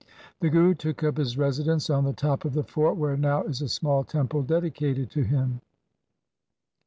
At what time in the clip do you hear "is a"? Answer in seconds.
3.43-3.67